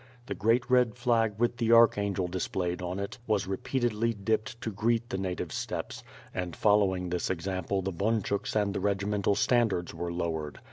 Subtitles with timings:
[0.25, 5.07] The great rod flag with the archangel displayed on it was rey)eatedly dipped to greet
[5.11, 10.59] the native steppes, and following this example the bunchuks and the regimental standards were lowered.